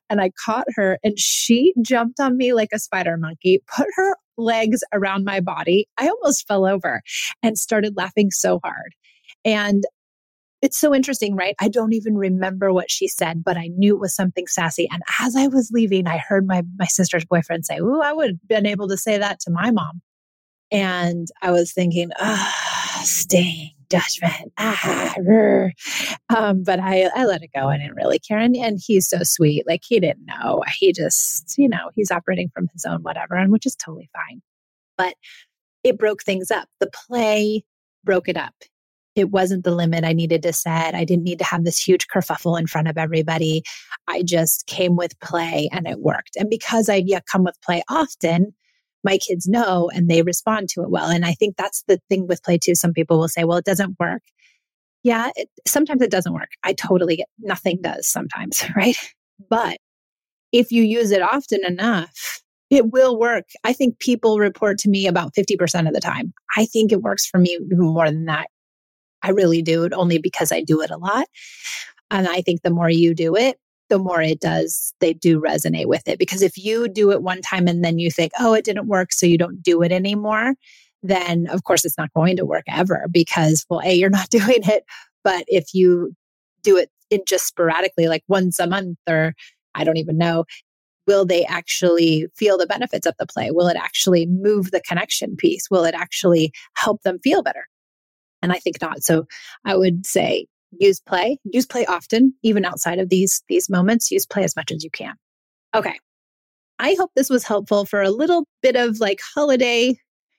and 0.10 0.22
I 0.22 0.32
caught 0.44 0.68
her 0.76 1.00
and 1.04 1.20
she 1.20 1.74
jumped 1.82 2.20
on 2.20 2.38
me 2.38 2.54
like 2.54 2.70
a 2.74 2.80
spider 2.80 3.18
monkey, 3.18 3.62
put 3.68 3.88
her 3.96 4.16
legs 4.38 4.84
around 4.94 5.26
my 5.26 5.40
body. 5.40 5.88
I 5.98 6.08
almost 6.08 6.48
fell 6.48 6.66
over 6.66 7.02
and 7.44 7.58
started 7.58 7.98
laughing 7.98 8.32
so 8.32 8.60
hard. 8.64 8.94
And 9.46 9.84
it's 10.62 10.78
so 10.78 10.94
interesting, 10.94 11.36
right? 11.36 11.56
I 11.60 11.70
don't 11.70 11.94
even 11.94 12.18
remember 12.18 12.74
what 12.74 12.92
she 12.92 13.08
said, 13.08 13.44
but 13.44 13.58
I 13.58 13.68
knew 13.68 13.96
it 13.96 14.02
was 14.02 14.16
something 14.16 14.46
sassy. 14.48 14.90
And 14.92 15.02
as 15.22 15.36
I 15.36 15.48
was 15.48 15.72
leaving, 15.72 16.06
I 16.06 16.18
heard 16.18 16.46
my, 16.46 16.64
my 16.78 16.86
sister's 16.86 17.26
boyfriend 17.26 17.66
say, 17.66 17.78
Ooh, 17.78 18.02
I 18.02 18.12
would 18.12 18.32
have 18.32 18.48
been 18.48 18.66
able 18.66 18.88
to 18.90 18.98
say 18.98 19.18
that 19.18 19.40
to 19.42 19.52
my 19.52 19.72
mom. 19.72 20.02
And 20.72 21.28
I 21.42 21.52
was 21.52 21.72
thinking, 21.72 22.12
ah, 22.20 23.02
sting, 23.04 23.72
judgment. 23.90 24.54
Ah, 24.58 25.16
um, 26.36 26.64
but 26.64 26.80
I, 26.80 27.10
I 27.16 27.26
let 27.26 27.42
it 27.42 27.52
go. 27.56 27.68
I 27.68 27.78
didn't 27.78 27.96
really 27.96 28.20
care. 28.20 28.38
And, 28.38 28.56
and 28.56 28.80
he's 28.86 29.08
so 29.08 29.24
sweet. 29.24 29.66
Like 29.68 29.82
he 29.88 30.00
didn't 30.00 30.26
know. 30.26 30.64
He 30.78 30.94
just, 30.94 31.58
you 31.58 31.68
know, 31.68 31.90
he's 31.96 32.12
operating 32.12 32.50
from 32.54 32.68
his 32.74 32.86
own 32.86 33.02
whatever, 33.02 33.36
and 33.36 33.52
which 33.52 33.66
is 33.66 33.76
totally 33.76 34.10
fine. 34.14 34.42
But 34.98 35.16
it 35.84 35.98
broke 35.98 36.24
things 36.24 36.52
up. 36.52 36.68
The 36.80 36.92
play 36.92 37.64
broke 38.04 38.30
it 38.30 38.38
up 38.38 38.54
it 39.20 39.32
wasn't 39.32 39.64
the 39.64 39.76
limit 39.76 40.04
I 40.04 40.14
needed 40.14 40.42
to 40.44 40.54
set. 40.54 40.96
I 40.96 41.04
didn't 41.04 41.24
need 41.24 41.40
to 41.40 41.46
have 41.46 41.64
this 41.64 41.78
huge 41.78 42.08
kerfuffle 42.08 42.60
in 42.60 42.68
front 42.68 42.88
of 42.88 42.98
everybody. 42.98 43.64
I 44.08 44.24
just 44.24 44.66
came 44.68 44.96
with 44.96 45.20
play 45.20 45.70
and 45.72 45.88
it 45.88 46.00
worked. 46.00 46.36
And 46.38 46.50
because 46.50 46.90
I 46.90 47.04
yeah, 47.06 47.20
come 47.30 47.44
with 47.44 47.60
play 47.62 47.84
often, 47.90 48.54
my 49.04 49.18
kids 49.18 49.48
know 49.48 49.90
and 49.94 50.10
they 50.10 50.22
respond 50.22 50.70
to 50.70 50.82
it 50.82 50.90
well. 50.90 51.10
And 51.10 51.26
I 51.26 51.34
think 51.34 51.56
that's 51.58 51.84
the 51.88 52.00
thing 52.10 52.28
with 52.28 52.44
play 52.44 52.58
too. 52.58 52.76
Some 52.76 52.94
people 52.94 53.20
will 53.20 53.28
say, 53.28 53.44
well, 53.44 53.58
it 53.58 53.66
doesn't 53.66 53.98
work. 54.00 54.22
Yeah, 55.04 55.30
it, 55.36 55.50
sometimes 55.66 56.02
it 56.02 56.12
doesn't 56.12 56.34
work. 56.34 56.50
I 56.64 56.74
totally 56.74 57.18
get 57.18 57.28
nothing 57.40 57.80
does 57.82 58.08
sometimes, 58.08 58.64
right? 58.76 58.98
But 59.50 59.78
if 60.52 60.72
you 60.72 60.84
use 60.84 61.12
it 61.12 61.22
often 61.22 61.60
enough, 61.66 62.42
it 62.70 62.92
will 62.92 63.18
work. 63.18 63.46
I 63.64 63.74
think 63.74 64.00
people 64.00 64.38
report 64.38 64.78
to 64.80 64.90
me 64.90 65.08
about 65.08 65.34
50% 65.34 65.88
of 65.88 65.94
the 65.94 66.02
time. 66.02 66.34
I 66.56 66.66
think 66.66 66.92
it 66.92 67.02
works 67.02 67.26
for 67.26 67.40
me 67.40 67.58
even 67.60 67.80
more 67.80 68.10
than 68.10 68.26
that. 68.26 68.48
I 69.24 69.32
really 69.32 69.62
do 69.62 69.84
it 69.84 69.94
only 69.94 70.18
because 70.18 70.52
I 70.52 70.62
do 70.62 70.82
it 70.82 70.92
a 70.92 70.98
lot. 70.98 71.28
And 72.12 72.28
I 72.28 72.42
think 72.42 72.62
the 72.62 72.70
more 72.70 72.90
you 72.90 73.14
do 73.14 73.36
it, 73.36 73.58
the 73.90 74.00
more 74.00 74.22
it 74.22 74.40
does, 74.40 74.94
they 75.00 75.14
do 75.14 75.42
resonate 75.42 75.88
with 75.88 76.08
it. 76.08 76.20
Because 76.20 76.42
if 76.42 76.58
you 76.58 76.88
do 76.88 77.12
it 77.12 77.22
one 77.22 77.42
time 77.42 77.68
and 77.68 77.84
then 77.84 78.00
you 78.00 78.12
think, 78.12 78.32
oh, 78.40 78.54
it 78.54 78.66
didn't 78.66 78.88
work, 78.88 79.12
so 79.12 79.26
you 79.26 79.38
don't 79.38 79.62
do 79.62 79.82
it 79.82 79.92
anymore, 79.92 80.56
then 81.04 81.48
of 81.48 81.64
course 81.64 81.86
it's 81.86 81.98
not 81.98 82.14
going 82.14 82.38
to 82.38 82.46
work 82.46 82.66
ever 82.68 83.08
because, 83.12 83.66
well, 83.70 83.82
A, 83.84 83.94
you're 83.94 84.10
not 84.10 84.30
doing 84.30 84.62
it. 84.64 84.84
But 85.24 85.46
if 85.48 85.74
you 85.74 86.16
do 86.64 86.78
it 86.78 86.90
in 87.10 87.22
just 87.28 87.46
sporadically, 87.46 88.08
like 88.08 88.24
once 88.28 88.60
a 88.60 88.68
month 88.68 88.98
or 89.08 89.34
I 89.76 89.84
don't 89.84 89.98
even 89.98 90.18
know, 90.18 90.46
will 91.08 91.26
they 91.26 91.44
actually 91.46 92.28
feel 92.36 92.58
the 92.58 92.68
benefits 92.68 93.08
of 93.08 93.16
the 93.18 93.26
play? 93.26 93.50
Will 93.52 93.68
it 93.68 93.78
actually 93.78 94.28
move 94.28 94.72
the 94.72 94.82
connection 94.82 95.36
piece? 95.36 95.70
Will 95.70 95.84
it 95.84 95.96
actually 95.96 96.52
help 96.76 97.02
them 97.02 97.20
feel 97.20 97.42
better? 97.42 97.66
And 98.42 98.52
I 98.52 98.60
think 98.60 98.80
not. 98.82 99.04
So 99.04 99.26
I 99.66 99.76
would 99.76 100.06
say 100.06 100.48
use 100.72 101.00
play, 101.00 101.38
use 101.44 101.66
play 101.66 101.86
often, 101.86 102.34
even 102.44 102.66
outside 102.66 103.00
of 103.00 103.10
these, 103.10 103.44
these 103.50 103.70
moments, 103.70 104.12
use 104.12 104.26
play 104.26 104.44
as 104.44 104.56
much 104.56 104.72
as 104.72 104.84
you 104.84 104.90
can. 104.90 105.16
Okay. 105.76 105.98
I 106.80 106.96
hope 106.98 107.12
this 107.16 107.30
was 107.30 107.44
helpful 107.44 107.86
for 107.86 108.02
a 108.02 108.10
little 108.10 108.48
bit 108.62 108.76
of 108.76 109.00
like 109.00 109.20
holiday, 109.36 109.96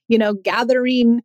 you 0.08 0.18
know, 0.18 0.34
gathering 0.34 1.22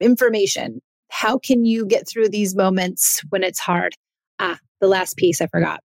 information. 0.00 0.80
How 1.10 1.38
can 1.38 1.64
you 1.64 1.86
get 1.86 2.08
through 2.08 2.28
these 2.28 2.54
moments 2.54 3.22
when 3.30 3.44
it's 3.44 3.58
hard? 3.58 3.94
Ah, 4.38 4.58
the 4.80 4.88
last 4.88 5.16
piece 5.16 5.40
I 5.40 5.46
forgot. 5.46 5.80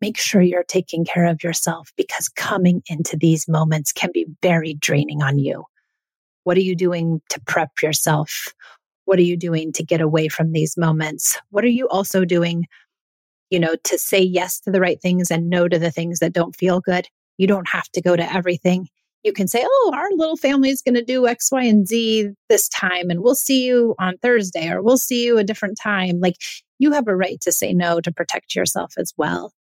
Make 0.00 0.16
sure 0.16 0.40
you're 0.40 0.64
taking 0.64 1.04
care 1.04 1.26
of 1.26 1.42
yourself 1.42 1.90
because 1.96 2.28
coming 2.28 2.82
into 2.88 3.16
these 3.16 3.48
moments 3.48 3.92
can 3.92 4.10
be 4.12 4.26
very 4.42 4.74
draining 4.74 5.22
on 5.22 5.38
you. 5.38 5.64
What 6.44 6.56
are 6.56 6.62
you 6.62 6.76
doing 6.76 7.20
to 7.30 7.40
prep 7.46 7.70
yourself? 7.82 8.54
What 9.08 9.18
are 9.18 9.22
you 9.22 9.38
doing 9.38 9.72
to 9.72 9.82
get 9.82 10.02
away 10.02 10.28
from 10.28 10.52
these 10.52 10.76
moments? 10.76 11.40
What 11.48 11.64
are 11.64 11.68
you 11.68 11.88
also 11.88 12.26
doing, 12.26 12.66
you 13.48 13.58
know, 13.58 13.74
to 13.84 13.96
say 13.96 14.20
yes 14.20 14.60
to 14.60 14.70
the 14.70 14.82
right 14.82 15.00
things 15.00 15.30
and 15.30 15.48
no 15.48 15.66
to 15.66 15.78
the 15.78 15.90
things 15.90 16.18
that 16.18 16.34
don't 16.34 16.54
feel 16.54 16.80
good? 16.80 17.08
You 17.38 17.46
don't 17.46 17.70
have 17.70 17.88
to 17.92 18.02
go 18.02 18.16
to 18.16 18.30
everything. 18.34 18.86
You 19.22 19.32
can 19.32 19.48
say, 19.48 19.64
oh, 19.64 19.92
our 19.94 20.10
little 20.12 20.36
family 20.36 20.68
is 20.68 20.82
going 20.82 20.94
to 20.94 21.02
do 21.02 21.26
X, 21.26 21.50
Y, 21.50 21.62
and 21.64 21.88
Z 21.88 22.32
this 22.50 22.68
time, 22.68 23.08
and 23.08 23.22
we'll 23.22 23.34
see 23.34 23.64
you 23.64 23.94
on 23.98 24.18
Thursday, 24.18 24.68
or 24.68 24.82
we'll 24.82 24.98
see 24.98 25.24
you 25.24 25.38
a 25.38 25.44
different 25.44 25.78
time. 25.82 26.20
Like 26.20 26.36
you 26.78 26.92
have 26.92 27.08
a 27.08 27.16
right 27.16 27.40
to 27.40 27.50
say 27.50 27.72
no 27.72 28.02
to 28.02 28.12
protect 28.12 28.54
yourself 28.54 28.92
as 28.98 29.14
well. 29.16 29.54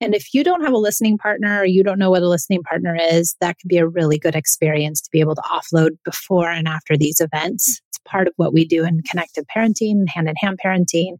And 0.00 0.16
if 0.16 0.34
you 0.34 0.42
don't 0.42 0.64
have 0.64 0.72
a 0.72 0.78
listening 0.78 1.16
partner 1.16 1.60
or 1.60 1.64
you 1.64 1.84
don't 1.84 1.98
know 2.00 2.10
what 2.10 2.22
a 2.22 2.28
listening 2.28 2.64
partner 2.64 2.96
is, 3.00 3.36
that 3.40 3.58
could 3.60 3.68
be 3.68 3.78
a 3.78 3.86
really 3.86 4.18
good 4.18 4.34
experience 4.34 5.00
to 5.02 5.10
be 5.12 5.20
able 5.20 5.36
to 5.36 5.42
offload 5.42 5.90
before 6.04 6.50
and 6.50 6.66
after 6.66 6.96
these 6.96 7.20
events. 7.20 7.80
Part 8.06 8.26
of 8.28 8.34
what 8.36 8.52
we 8.52 8.64
do 8.64 8.84
in 8.84 9.02
connected 9.02 9.46
parenting, 9.54 10.08
hand 10.08 10.28
in 10.28 10.34
hand 10.36 10.58
parenting, 10.64 11.16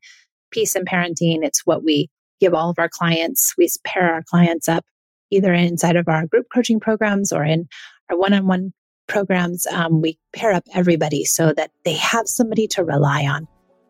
peace 0.50 0.74
and 0.74 0.88
parenting. 0.88 1.44
It's 1.44 1.66
what 1.66 1.84
we 1.84 2.08
give 2.40 2.54
all 2.54 2.70
of 2.70 2.78
our 2.78 2.88
clients. 2.88 3.54
We 3.56 3.68
pair 3.84 4.12
our 4.12 4.22
clients 4.22 4.68
up 4.68 4.84
either 5.30 5.52
inside 5.52 5.96
of 5.96 6.08
our 6.08 6.26
group 6.26 6.46
coaching 6.52 6.80
programs 6.80 7.32
or 7.32 7.44
in 7.44 7.68
our 8.10 8.18
one 8.18 8.32
on 8.32 8.46
one 8.46 8.72
programs. 9.06 9.66
Um, 9.66 10.00
we 10.00 10.18
pair 10.32 10.52
up 10.52 10.64
everybody 10.74 11.24
so 11.24 11.52
that 11.52 11.70
they 11.84 11.94
have 11.94 12.28
somebody 12.28 12.66
to 12.68 12.84
rely 12.84 13.24
on. 13.24 13.46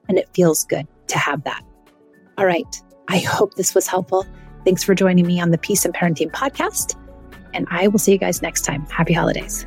And 0.08 0.18
it 0.18 0.28
feels 0.34 0.64
good 0.64 0.86
to 1.08 1.18
have 1.18 1.44
that. 1.44 1.62
All 2.36 2.46
right. 2.46 2.82
I 3.08 3.18
hope 3.18 3.54
this 3.54 3.74
was 3.74 3.86
helpful. 3.86 4.26
Thanks 4.64 4.84
for 4.84 4.94
joining 4.94 5.26
me 5.26 5.40
on 5.40 5.50
the 5.50 5.58
Peace 5.58 5.84
and 5.84 5.94
Parenting 5.94 6.30
podcast. 6.30 6.96
And 7.52 7.66
I 7.70 7.88
will 7.88 7.98
see 7.98 8.12
you 8.12 8.18
guys 8.18 8.42
next 8.42 8.62
time. 8.62 8.86
Happy 8.86 9.12
holidays. 9.12 9.66